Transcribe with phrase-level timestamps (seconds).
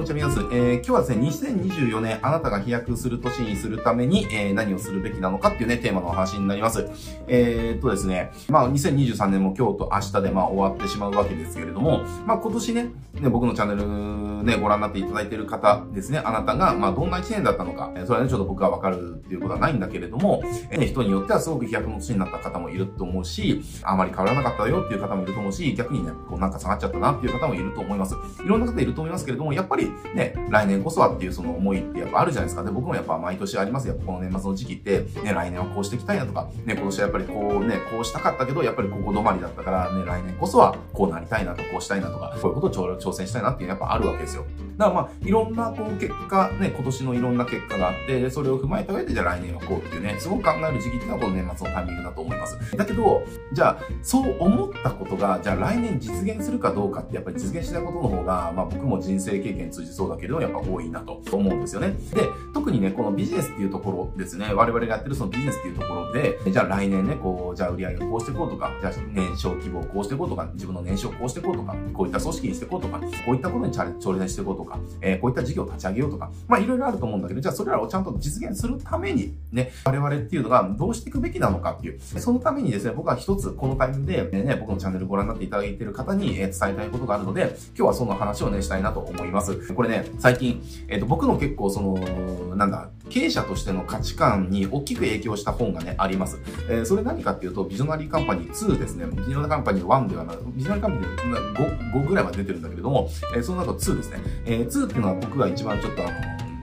[0.00, 0.44] こんにちは、皆さん。
[0.50, 6.88] えー、今日はですね、2024年、あなたが飛躍する年にするために、えー、何をするべきなのかっていうね、テーマのお話になります。
[7.26, 13.82] えー、っとですね、まあ、2023年も今日と明日で、まあ、終わってしまうわけですけれども、まあ、今年ね、ね、僕のチャンネル
[14.42, 28.14] ね、ご覧になっていただいている方ですね、あなたが、まあ、どんな1年だったのか、それはね、ちょっと僕はわかるっていうことはないんだけれども、え、人によってはすごく飛躍の年になった方もいると思うし、あまり変わらなかったよっていう方もいると思うし、逆にね、こうなんか下がっちゃったなっていう方もいると思います。
[28.44, 32.62] いろんな方いると思いますけれども、やっぱりね、来年こそはっていうその思いってやっぱあるじゃないですか。
[32.62, 33.94] で、僕もやっぱ毎年ありますよ。
[34.06, 44.69] この年末の時期って、ね、来年はこうしていきたいなとか、ね、今年はやっぱりこうね、こうしたかったけど、やっぱりここ止まりだったから、ね、来年こそはこうなりたいなと、こうしたいなとか、こういうことを挑戦したいなっていうのはやっぱあるわけですですよ。
[44.80, 52.76] だからまあ、いろんなこう結果、ね、今年のいろんな結果があって、それを踏まえた上で、じゃあ来年はこうっていうね、すごく考える時期っていうのはこの年末のタイミングだと思います。
[52.76, 61.88] だけど、じゃあ、そう思ったことが、じゃあ来年実現するかどうかって、やっぱり実現しないことの方が、まあ僕も人生経験通じそうだけど、やっぱ多いなと思うんですよね。
[62.14, 62.22] で、
[62.54, 74.69] 特にね、このビジネスっていうところですね、我々がやってるそのビジネスっていうところで、じゃあ来年ね、こう、じゃあ売り上げこうしていこうとか、じゃあ年商規模をこうしていこうとか、自分の年商をこうしていこうとか、こういった組織にしていこうとか、こういったことにチャレ挑戦していこうとか、
[75.00, 89.72] えー、こういった事業を立ち上げようとか、まあいろいろあると思うんだけど、じゃあそれらをちゃんと実現するために、ね、我々っていうのがどうしていくべきなのかっていう、そのためにですね、僕は一つこのタイミングで、ね、僕のチャンネルご覧になっていただいている方に伝えたいことがあるので、今日はその話をね、したいなと思います。
[89.74, 96.40] これね、最近、えっ、ー、と、僕の結構その、なんだ、経営者としての価値観に大きく影響した本がね、あります。
[96.68, 99.06] えー、それ何かっていうと、ビジョナリーカンパニー2ですね。
[99.06, 104.18] ビジョナリーカンパニー1ではなく、ビジョナリーカンパニー 5, 5ぐらいまで出てるんだけれども、えー、その後2ですね。
[104.46, 106.12] えー、2っていうのは僕が一番ちょっとあの、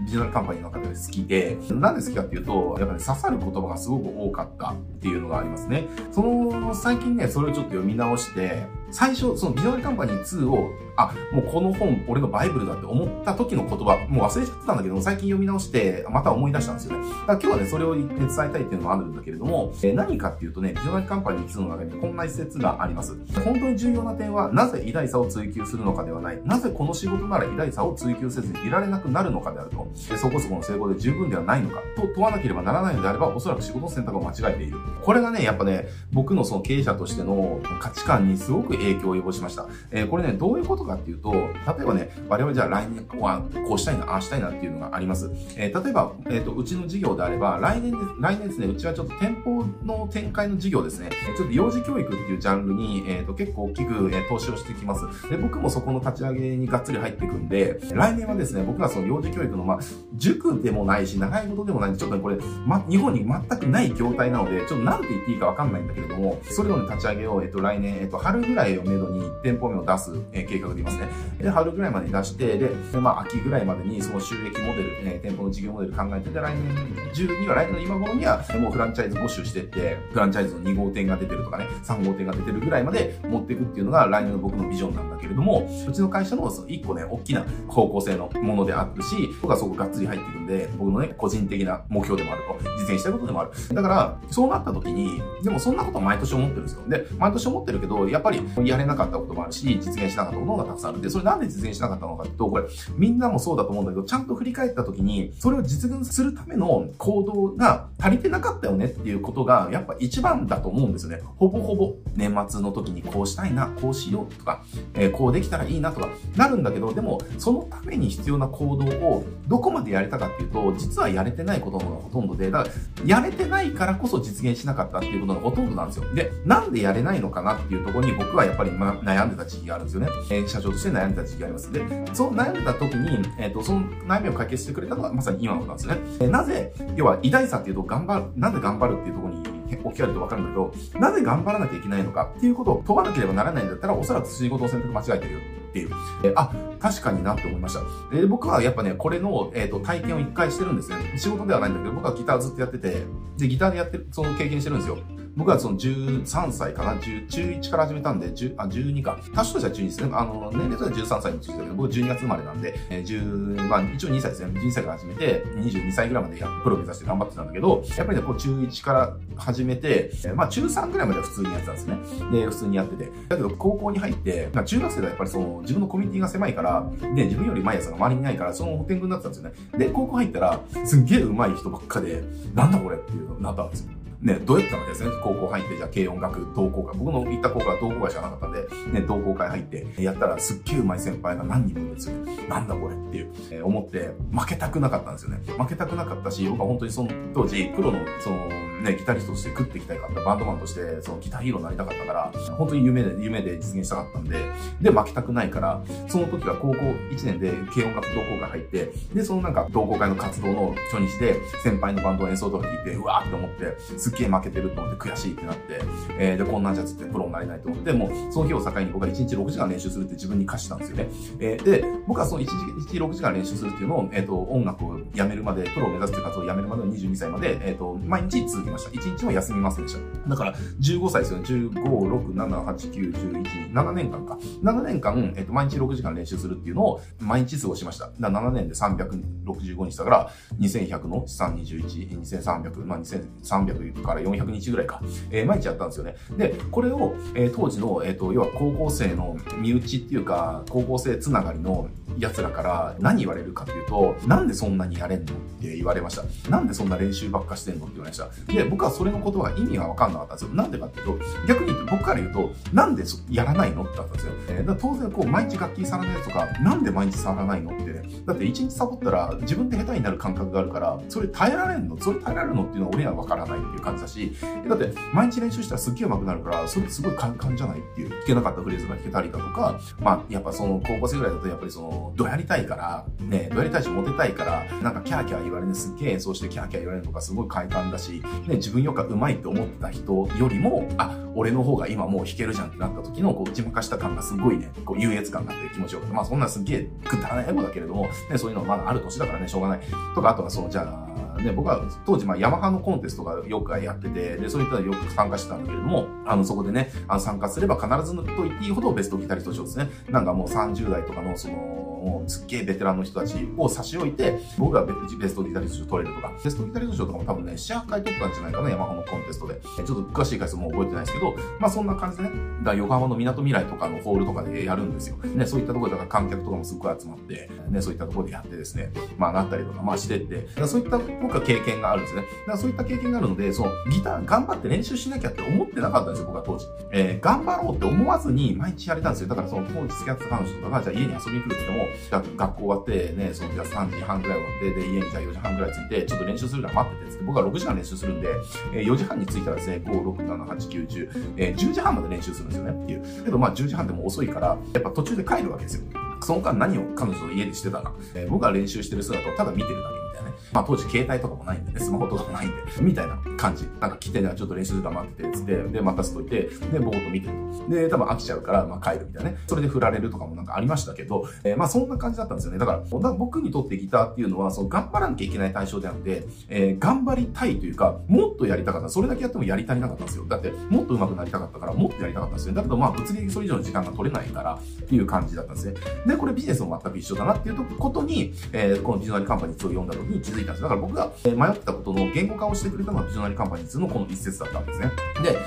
[0.06, 5.86] ビジョナリーカンパニーの方で好きで、なんで好きかっていうと、やっぱり刺さる言葉がすごく多かったっていうのがありますね。
[6.11, 17.09] その、最近ね、それをちょっと読み直して、最初、そのビジョナリーカンパニー2を、あ、もうこの本、俺のバイブルだって思った時の言葉、もう忘れちゃってたんだけど、最近読み直して、また思い出したんですよね。
[17.09, 23.15] だから今日はね、それを伝えたいっていうのもあるんだけれども、えー、何かっていうとね、ビジョナリーカンパニー2の中にこんな一節があります。
[23.43, 26.42] 本当に重要な点は、なぜ偉大さを追求するのかではない。
[26.45, 29.87] なぜこの仕事なら偉大さを追求せずにいられなくなるのかであると。
[29.95, 34.77] そこそこの成功で十分ではないのか、と問わなければならないのであれば、おそらく仕事の選択を間違えている。
[35.03, 39.67] これがね、やっぱね、僕のその経営者としての価値観にすごく影響を及ぼしました。
[39.92, 41.39] えー、これね、どういうことかっていうと、例
[41.82, 45.30] えばね、我々じゃあ来年はこうしたいな、ああしたいなっていうのがあります。
[45.55, 55.30] えー、例えば、えっ、ー、と、うちの事業であれば、来年で、来年ですね、うちはちょっと店舗の展開の事業ですね、ちょっと幼児教育っていうジャンルに、えっ、と、結構大きく、え投資をしてきます。
[55.30, 59.80] で、僕もそこの立ち上げにがっつり入っていくんで、来年はですね、僕がその幼児教育の、まあ、
[60.15, 71.08] 塾でもないし、習い事でもないんで、ちょっとね、これ、ま、日本に全くない業態なので、ちょっとなんて言っていいかわかんないんだけれども、それをね、立ち上げを、えっ、と、来年、えっ、と、春ぐらいをめどに店舗名を出す、え計画でいますね。
[71.39, 72.70] で、春ぐらいまでに出して、で、
[73.00, 93.52] まあ、秋ぐらいまでにその収益モデル、え店舗の事業モデル考えて、で、来年中には、来年の今頃には、もうフランチャイズ募集してって、フランチャイズの2号店が出てるとかね、3号店が出てるぐらいまで持っていくっていうのが来年の僕のビジョンなんだけれども、うちの会社のその1個ね、大きな方向性のものであるし、僕はそこがっつり入っていくんで、僕のね、個人的な目標でもあると、実現したいことでもある。
[93.73, 96.88] だから、そうなった時に、でもそんなこと毎年思ってるんですよ。
[96.88, 102.64] で、毎年思ってるけど、やっぱりやれなかったこともあるし、実現しなかったことがたくさんあるで、それなんで実現しなかったのかっていうと、これ、
[102.95, 111.22] みんなもそうだと思うんだけど、ちゃんと振り返った時に、それを実現するための行動が足りてなかったよねっていうことが、やっぱ一番だと思うんですよね。
[111.38, 114.64] ほぼほぼ、年末の時にこうしたいな、こうしようとか、
[114.94, 126.06] えー、こうできたらいいなとか、なるんだけど、でも、そのために必要な行動を、どこまでやれたかっていうと、実はやれてないことの方がほとんどで、だから、やれてないからこそ実現しなかったっていうことがほとんどなんですよ。
[126.14, 130.07] で、なんでやれないのかなっていうところに僕はやっぱり、ま、悩んでた時期があるんですよね。
[130.30, 131.71] えー、社長として悩んでた時期があります。
[131.71, 131.80] で、
[132.13, 136.01] そう悩んでた時に、えっ、ー、と、その悩みを解決してくれたのがまさに今のことなんですよね。
[136.21, 139.44] えー、なぜ、要は偉大さっていうと頑張る、なんで頑張るっていうところに
[139.83, 145.39] 置き換えるとわかるんだけど、なぜ頑張らなきゃいけないのかっていうことを問わなければならないんだったら、おそらく仕事の選択間違えてるよ
[145.69, 145.89] っていう。
[146.23, 148.15] えー、あ、確かになって思いました。
[148.15, 150.97] で、僕はやっぱね、これの、えっ、ー、と、体験を一回してるんですね。
[151.17, 153.05] 仕事ではないんだけど、僕はギターずっとやってて、
[153.38, 154.97] で、ギターでやってる、その経験してるんですよ。
[155.38, 159.19] 僕はその13歳かな、10中1から始めたんで、10あ、12か。
[159.36, 160.10] 多種としては12ですね。
[160.12, 164.60] あの、年齢としては13歳の年だけど、僕12月生まれなんで、えー、10、まあ一応2歳ですね。
[164.60, 171.98] 12歳から始めて、22歳ぐらいまでやプロ目指して頑張ってたんだけど、やっぱりね、こう中1から始めて、えー、まあ中3ぐらいまでは普通にやってたんですね。
[172.31, 173.12] で、普通にやってて。
[173.30, 176.84] だけど高校に入って、まあ中学生ではやっぱりその自分のコミュニティが狭いから、
[177.16, 179.56] で、自分より上手い奴が周りにないから、その天狗になってたんですよね。
[179.78, 182.24] で、高校入ったら、すんげえ上手い人ばっかで、
[182.56, 183.92] なんだこれっていうのになったんですよ。
[184.21, 185.11] ね、どうやったわけですね。
[185.23, 186.97] 高校入って、じゃあ軽音楽同好会。
[186.97, 188.61] 僕の行った高校は同好会じゃなかったんで、
[188.99, 192.15] ね、同好会入って、やったらすっげえうまい先輩が何人もいるんですよ。
[192.49, 195.39] なんだこれっていう、えー、思って、負けたくなかったんですよね。
[195.57, 198.49] 負けたくなかったし、僕は本当にその当時、プロの、その、
[198.83, 204.38] ね、ギタリストとして食っていきたいかった、バンドマンとして、そのギターヒーローになりたかったから、本当に夢で、夢で実現したかったんで、
[204.81, 215.81] で、負けたくないから、その時は高校1年で軽音楽同好会入って、で、そのなんか同好会の活動の初日で、先輩のバンドの演奏とか聞いて、うわーって思って、すっげえ負けてると思って悔しいってなって、
[216.19, 221.09] えー、で、こんなんじゃつってプロになれないと思って、もう、その日を境に僕は1日6時間練習するって自分に課したんですよね。
[221.39, 228.91] えー、で、僕はその1日、1日6時間練習するっていうのを、えっ、ー、と、音楽をやめるまで、プロを目指すっていう活動をやめるまでの22歳まで、えっ、ー、と、毎日続きました。
[228.91, 230.29] 1日も休みませんでした。
[230.29, 231.45] だから、15歳ですよね。
[231.45, 234.37] 15、6、7、8、9、11、7年間か。
[234.63, 238.09] 7年間、えっ、ー、と、毎日6時間練習するっていうのを、毎日過ごしました。
[238.19, 245.01] だから7年で365日だから、2100の321、2300、まあ、2300から400日ぐらいか。
[245.31, 246.15] えー、毎日やったんですよね。
[246.37, 256.49] で、これを、えー、当時の、えっ、ー、と、要は高校生の身内っていうか、高校生つながりの奴らから何言われるかっていうと、なんでそんなにやれんのって言われました。
[256.49, 258.53] なんでそんな練習ばっかしてんのって言われました。
[258.53, 260.56] で、で僕はそれのことは意味がわかんなかったんですよ。
[260.56, 264.33] なんでかっていうと、逆に僕から言うと、なんでやらないのって言ったんですよ。
[264.50, 271.98] えー、当然こう、毎日楽器触らないとか、なんで毎日触らないのって、だって一日サボったら自分って下手になる感覚があるから、それ耐えられんの？
[272.00, 274.36] それ耐えられるのっていうのは俺にはわからないっていう感じだし、
[274.68, 299.81] だって毎日練習したらすっげえ上手くなるから、それすごい簡単じゃないっていう、弾けなかったフレーズが弾けたりだとか、まあ、やっぱその高校生ぐらいだとやっぱりその、どやりたいから、ね、どやりたいしモテたいから、なんかキャーキャー言われるすっげえ演奏してキャーキャー言われるのがすごい快感だし、ね、自分よか、うまいって思ってた人よりも、あ、俺の方が今もう弾けるじゃんってなった時の、こう、打ち負かした感がすごいね、こう、優越感があって気持ちよくて、まあそんなすっげえくだらないエゴだけれども、ね、そういうのまだある年だからね、しょうがない。
[300.15, 309.89] とか、あとはその、じゃあ、ね、僕は当時、まあ、ヤマハのコンテストがよくやってて、で、そういったのよく参加してたんだけれども、あの、そこでね、あの、参加すれば必ずと言っていいほどベストギタリスト賞ですね。
[310.10, 314.94] なんかもう30代とかの、その、もうすっげえベテランの人たちを差し置いて、僕がベ
[315.28, 319.60] ストギタリスト賞取れるとか、ベストギタリスト賞とかも多分ね、試合会取ったんじゃないかな、ヤマハのコンテストで。
[319.78, 322.31] ちょっと詳しい回数も覚えてないですけど、まあそんな感じでね、
[322.63, 325.18] だ横浜の港未来とかのホールとかでやるんですよ。
[325.18, 332.21] ね、そういったところだから観客とかもすっごい集まって、ね、そういったところでやってですね、まあなったりとか、まあしてって、そういったとこ僕は経験があるんですね。
[332.21, 336.65] だからそういった経験があるので、そのギター頑張って練習しなきゃって思ってなかったんですよ、僕は当時。
[336.91, 339.27] えー、頑張ろうって思わずに毎日やれたんですよ。
[339.27, 348.29] だからその当時付き合ってた彼女とかが、じゃあ家に遊びに来るって言っても、学校終わってね、そのじゃあ3時半ぐらい終わって、で、家にじゃあ4時半ぐらい着いて、ちょっと練習するから待ってて、つって、僕は6時間練習するんで、
[348.74, 353.25] えー、4時半に着いたらですね、5、6、7、8、9、10、えー、10時半まで練習するんですよねっていう。
[353.25, 355.83] けどまあ10時半でも遅いから、やっぱ途中で帰るわけですよ。
[356.21, 360.06] その間何を彼女と家でしてたか、えー、僕が練習してる姿をただ見てるだけ
[360.51, 363.65] まあ当時携帯とかもないんでね、スマホとかもないんで、みたいな感じ。
[363.79, 367.33] なんか来て、ねちょっと練習時間待ってて、つって、で、待たせといて、で、ぼーっと見てる
[367.67, 367.69] と。
[367.69, 369.38] で、多分飽きちゃうから、まあ帰るみたいなね。
[369.47, 372.59] それで振られるとかもなんかありましたけど、えー、まあそんな感じだったんですよね。
[372.59, 378.89] だから、僕にとってギターっていうのは、その頑張らなきゃいけない対象であって、えー、頑張りたいというか、もっとやりたかった。
[378.89, 380.25] それだけやってもやり足りなかったんですよ。
[380.25, 382.55] だって、もっと上手くなりたかったから、もっとやりたかったんですよ。
[382.55, 385.73] だけど、まあ物理的それ以上の時間が取れないから、っていう感じだったんですね。
[386.05, 390.61] で、これビジネスも全く一緒だなっていうことに、えー、このビジュアルカンパニー2を読んだ時に気づいたんです。
[390.63, 394.91] だから僕が迷ってたことの言語化をしてくれたのはビジョナリーカンパニーズのこの一節だったんですね。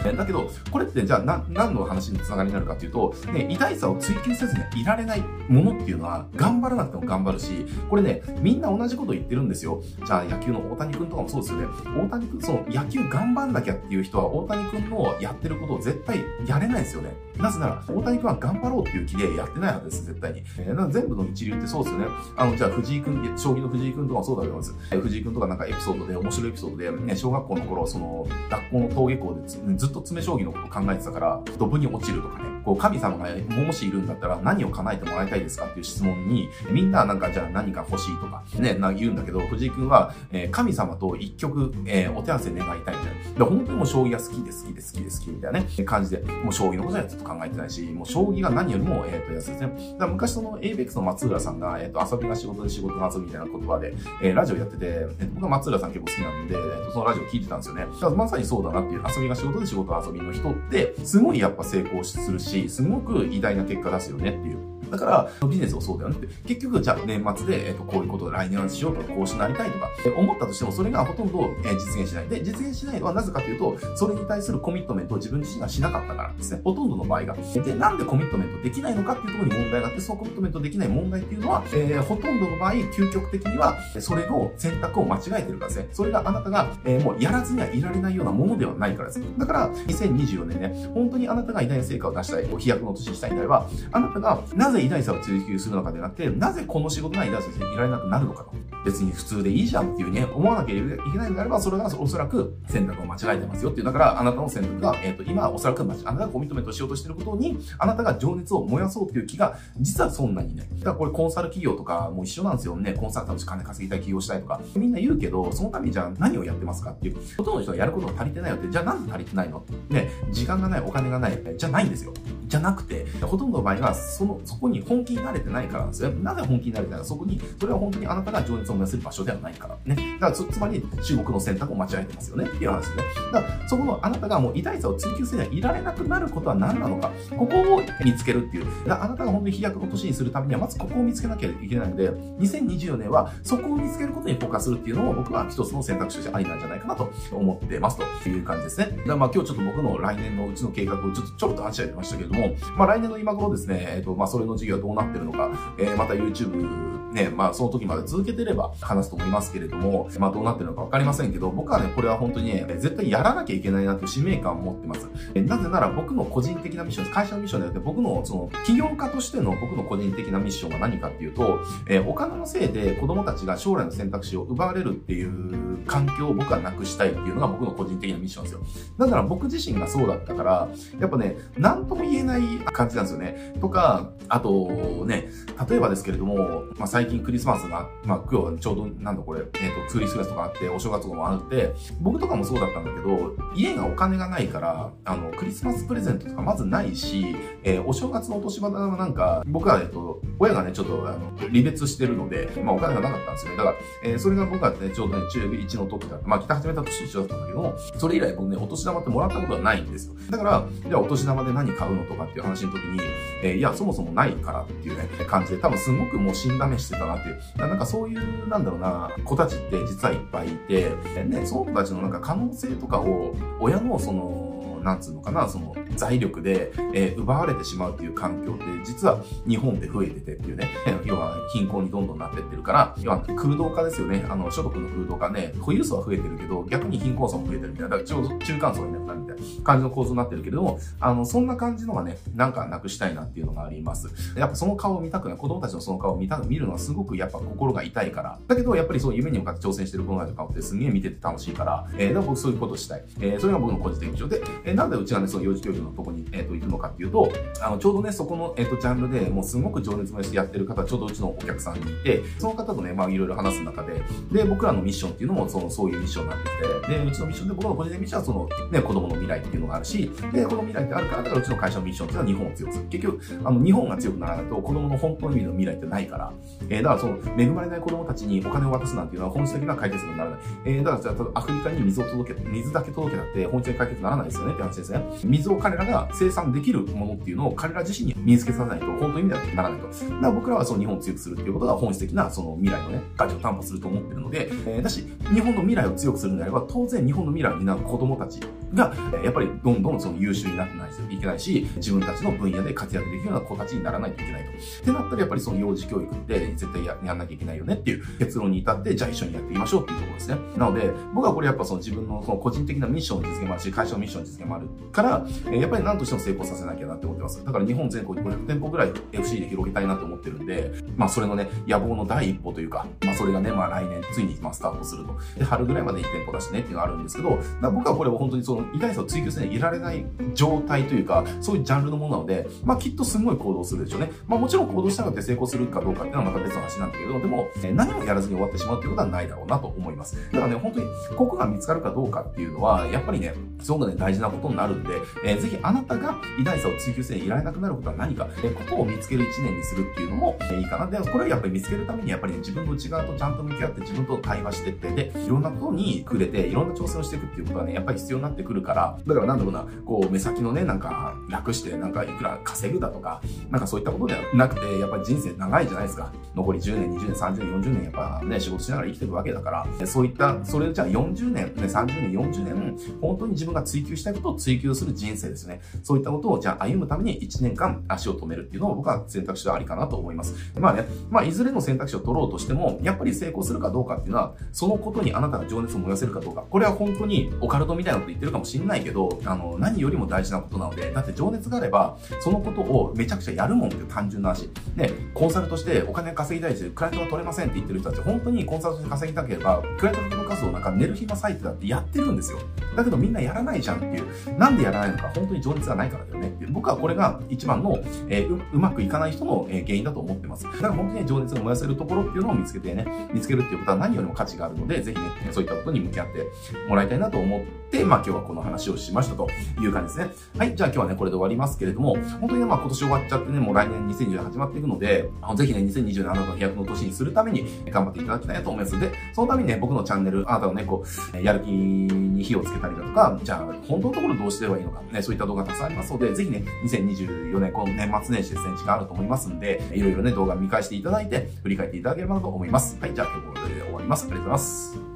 [0.05, 9.83] で、だけど、これってじゃあな、何の話につながりになるかっていうと、ね、偉大さを追求せずにいられないものっていうのは、頑張らなくても頑張るし、これね、みんな同じこと言ってるんですよ。
[10.05, 11.67] じゃあ野球の大谷君とかもそうですよね。
[11.99, 17.15] 大谷君、その野球頑張んなきゃっていう人は、大谷君のやってることを絶対やれないですよね。
[17.41, 20.43] なぜなら、大谷君は頑張ろうっていう気でやってないはずです、絶対に。
[20.59, 22.07] えー、全部の一流ってそうですよね。
[22.37, 24.75] あの、じゃあ藤井君、将棋の藤井君とかもそうだと思います。
[25.01, 42.95] 藤井君とかなんかエピソードで、面白いエピソードで、ね、小学校の頃、その、学校の登下校でずっと詰将棋のこと考えてたから、ドブに落ちるとかね、こう、神様がもしいるんだったら何を叶えてもらいたいですかっていう質問に、みんななんかじゃあ何が欲しいとか、ね、な言うんだけど、藤井君は、えー、神様と一曲、えー、お手合わせ願いたいみたい
[43.35, 43.39] な。
[43.39, 49.93] で、本当にもう将棋が好きで好きで好きで好きみたいなね、感じで、もう将棋のことはずっと考えてないし、もう将棋が何よりも、えっ、ー、と、やつですね。
[49.93, 54.87] だから昔その ABEX の松浦さんが、えっ、と、遊びが仕事で仕事が遊びみたいな言葉で、えラジオやってて、
[55.19, 57.87] え僕は松浦さん結構好きなんで、えー、とそのラジオ聞いてたんですよね。
[58.17, 64.71] まさにそうだなっていう、遊びが仕事で仕事遊びの人って、すごいやっぱ成功するし、し、すごく偉大な結果出すよねっていう。
[64.91, 65.05] だか
[65.41, 66.27] ら、ビジネスもそうだよねって。
[66.49, 72.29] 結局、じゃあ年末で、えっ、と、こういうことを来年はしようとか、こうしなりたいとか、思ったとしても、それがほとんど、え実現しない。
[72.29, 76.61] で、実現しないのはなぜかというと、それに対するコミットメントを自分自身がしなかったからですね。
[76.65, 77.35] ほとんどの場合が。
[77.35, 85.89] で、なんでコミットメントできないのかっていうところに問題があって、そのコミットメントできない問題っていうのは、えー、ほとんどの場合、究極的には、それの選択を間違えてるからですね。
[85.93, 89.23] それがあなたが、えー、もうやらずにはいられないようなものではないからです。
[89.39, 98.53] だから、2024年ね、本当にあなたが偉大な成果を出したい、飛躍の年にしたいんであれば、あなたがなぜ偉大さを追求するのかではなくて、なぜこの仕事が偉大さにいられなくなるのかと。
[98.85, 103.87] 別に普通でいいじゃんっていうね、思わなきゃいけないのであれば、それがおそらく選択を間違えてますよっていう。
[103.87, 110.69] だから、あなたの選択が、えっ、ー、と、今、おそらく、あなたがコミットメントしようとしてることに、あなたが情熱を燃やそうっていう気が、実はそんなにね。
[110.79, 112.95] だからこれコンサル企業とかも一緒なんですよね。
[112.95, 114.61] コンサルタント金稼ぎたい起業したいとか。
[114.75, 117.17] みんな言うけど、そのためにじゃあ何をやってますかっていう。
[117.37, 119.63] ほとんどの人がやることが足りてないよって、じゃあなんで足りてないの？
[119.91, 122.13] ね、時間がない、お金がない、じゃないんですよ。
[122.47, 126.11] じゃなくて、ほとんどの場合は、その、そこに本気になれてないからなんですよ。
[126.11, 130.19] なぜ本気になれてないか、そこに、それは本当にあなたが情熱を燃やせる場所ではないからね。
[130.21, 133.03] だからつ、まり中国の選択を間違えてますよねっていう話ですね。
[133.33, 138.67] だから、そこのあなたがもう偉大さを追求せにはいられなくなることは何なのか、ここを見つけるっていう。
[138.87, 148.87] だあなたが本当に飛躍の年にするためには、まずここを見つけなきゃいけないので、2024年はそこを見つけることにフォーカスするっていうのを僕は一つの選択肢としてありなんじゃないかなと思ってますという感じですね。
[148.87, 165.43] だからまあ今日ちょっと僕の来年のうちの計画をちょっとちょろっと話し合ってましたけれども、まあ来年の今頃ですね、えっ、ー、とまあそれの授業はどうなってるのか、えー、また YouTube ね、まあその時まで続けてれば話すと思いますけれども、まあどうなってるのかわかりませんけど、僕はね、これは本当にね、絶対やらなきゃいけないなっていう使命感を持ってますえ。
[165.43, 167.15] なぜなら僕の個人的なミッションです。
[167.15, 178.61] 会社のミッションであって、僕のその起業家としての僕の個人的なミッションは何かっていうと、えお金のせいで子供たちが将来の選択肢を奪われるっていう環境を僕はなくしたいっていうのが僕の個人的なミッションですよ。
[178.99, 180.69] だから僕自身がそうだったから、
[181.01, 183.55] やっぱね、なんとも言えない感じなんですよね。
[183.61, 185.29] とか、あとね、
[185.69, 203.59] 例えばですけれども、まあ最近クリスマスがまあ、今日はちょうど、なんだこれ、えっ、ー、と、クリスマスとかあって、お正月とかもあるって、僕とかもそうだったんだけど、家がお金がないから、あの、クリスマスプレゼントとかまずないし、えー、お正月のお年玉はなんか、僕は、えっと、親がね、ちょっと、あの、離別してるので、まあ、お金がなかったんですよね。
[203.59, 206.29] だから、えー、それが僕はね、ちょうどね、中1の時だった。
[206.29, 210.15] まあ、来た始めた年一緒だったんだけども、それ以来僕ね、お年玉ってもらったことはないんですよ。
[210.31, 213.01] だから、じゃあお年玉で何買うのとかっていう話の時に、
[213.43, 217.41] えー、いや、そもそもないからっていうね、感じで、多分すごくもう死んだ目してたなっていう。
[217.57, 220.91] なんかそういう、なんだろうな、子たちって実はいっぱいいて、
[221.25, 224.50] ね、その子たちのなんか可能性とかを、親のその、
[224.83, 230.69] なんつうのかな、その財力で、えー、奪われてしまうっていう環境って実は日本で増えててっていうね、
[231.05, 234.25] 要は貧困にどんどんなってってるから、要は空洞化ですよね。
[234.29, 244.09] あの、所得の空洞化ね、富裕層は増えてるけど、逆に貧困層も増えてるみたいな、だからちょうど中間層になったみたいな感じの構造になってるけれども、あの、そんな感じのがね、なんかなくしたいなっていうのがあります。
[244.37, 248.39] やっぱその顔を見たくない、子供たちのその顔を見たく、見るのはすごくやっぱ心が痛いから。
[248.47, 253.05] だけど、やっぱりそう夢に向かって挑戦してる子供たちの顔ってすげえ見てて楽しいから、えー、だから僕そういうことしたい。
[253.21, 254.41] えー、それが僕の個人的上で、
[254.75, 257.31] なんでうちがね、その幼児教育のとこに、えっ、ー、と、行くのかっていうと、
[257.63, 272.85] あの、ちょうどね、そこの、えっ、ー、と、ジャンルでもうすごく情熱燃やしてやってる方、ちょうどうちのお客さんにいて、その方とね、まあ、いろいろ話す中で、で、僕らのミッションっていうのも、その、そういうミッションになってきて、で、うちのミッションで、僕の個人的ミッションは、その、ね、子供の未来っていうのがあるし、で、この未来ってあるから、だからうちの会社のミッションっていうのは日本を強くする。
[272.89, 276.33] 結局、あの、日本が強くならないと、子供の本当の意味の未来ってないから、
[276.69, 280.41] えー、だからその、恵まれない子供たちにお金を渡すなんていうのは本質的な解決にならない。
[280.65, 285.03] えー、だから、じゃ、アフリカに水を届け、水だけ届けたって本質的解決にならないですよねって話ですね。
[285.25, 289.87] 水を彼らが生産できるものっていうのを彼ら自身に身につけさせないと、本当に意味にならないと。
[289.89, 298.41] だから僕らはその日本を強くするっていうことが本質的なその未来のね、価値を担保すると思ってるので、えー、だし、日本の未来を強くするんであれば、当然日本の未来を担う子供たち
[298.75, 304.51] が、やっぱりどんどんその優秀になってないといけないし、自分たちの分野で活躍できるような子たちにならないといけないと。
[304.51, 310.37] ってなったらやっぱりその幼児教育って絶対ややんなきゃいけないよねっていう結論に至って、じゃあ一緒にやっていきましょうっていうところですね。
[310.57, 317.45] なので、僕はこれやっぱその自分のその個人的なミッションの実現もあるし、会社のミッションの実現もあるから、やっぱり何としても成功させなきゃなって思ってます。
[317.45, 325.17] だから日本全国500店舗ぐらい FC で広げたいなと思ってるんで、まあそれのね、野望の第一歩というか、まあそれがね、まあ来年ついにまあスタートすると。
[325.39, 327.39] で、春ぐらいまで1店舗出してねっていうのがあるんですけど、
[327.71, 334.11] 僕はこれを本当にその偉大さを追求せにいいられない状態というか、そういうジャンルのものなので、まあきっとすごい行動するでしょうね。
[334.27, 340.17] まあもちろん行動したくて成功するかどうかっていうのはまた別の話なんだけど、でも、え何もやらずに終わってしまうっていうことはないだろうなと思います。
[340.33, 344.91] だからね、本当にここが見つかるかどうかっていうのは、やっぱりね、すごくね、大事なことになるんで、
[345.25, 350.87] えー、ぜひあなたが偉大さを追求せいられなくなることは何か、えー、ことを見つける一年にするっていうのも、えー、いいかな。
[350.87, 366.13] で、これはやっぱり見つけるために、やっぱり、ね、自分の内側とちゃんと向き合って、自分と対話してって、で、いろんなことにくれて、いろんな挑戦をしていくっていうことはね、やっぱり必要になってくるから、だからなんだろうな、こう、目先のね、なんか、楽して、なんか、いくら稼ぐだとか、なんかそういったことではなくて、やっぱり人生長いじゃないですか。
[366.35, 375.61] 残り10年、20年、30年、40年、やっぱね、仕事しながら生きてるわけだから、そういった、それじゃあ40年、ね、30年、40年、本当に自分が追求したいことを追求する人生ですね。
[375.83, 380.35] そういったことを、じゃあ歩むために1年間足を止めるっていうのを僕は選択肢はありかなと思います。
[380.59, 386.45] まあね、まあいずれの選択肢を取ろうとしても、やっぱり成功するかどうかっていうのは、そのことにあなたが情熱を燃やせるかどうか。
[386.49, 394.51] これは本当にオカルトみたいなこと言ってるかもしんないけど、あの、何よりも大事なことなので、だって情熱があれば、そのことをめちゃくちゃやるもんって単純な話。
[394.77, 402.39] で、コンサルとしてお金稼ぎたいし、クライアントが取れませんって言ってる人たち、本当にコンサルとして稼ぎたければ、クライアントの数をなんか寝る暇割いてだってやってるんですよ。
[402.77, 404.39] だけどみんなやらないじゃんっていう。
[404.39, 406.53] なんでやらないのか、本当に情熱がないからだよねっていう。
[406.53, 407.79] 僕はこれが一番の、
[408.09, 410.45] えー、ううまくいかない人の、えー、原因だと思ってます。
[410.45, 416.27] だから本当に情熱を燃やせるところっていうのを見つけてね、見つけるっていうことは何よりも価値があるので、ぜひね、そういったことに向き合って
[416.69, 419.29] もらいたいなと思って、まあ今日はこの話をしましたと
[419.61, 420.15] いう感じですね。
[420.39, 442.77] はい、じゃあ今日はね、これで終わりますけれども、本当にね、まあ今年終わっちゃってね、もう来年2020始まっていくので、ぜひね、2020年あなたの飛躍の年にするために頑張っていただきたいなと思いますで、そのためにね、僕のチャンネル、あなたのね、こう、やる気に火をつけたりだとか、じゃあ、本当のところどうしてればいいのか、ね、そういった動画たくさんありますので、ぜひね、2024年、この年末年始ですね、時間あると思いますんで、いろいろね、動画見返していただいて、振り返っていただければなと思います。
[442.81, 444.03] はい、じゃあ今日これで終わります。
[444.03, 444.90] ありがとうございます。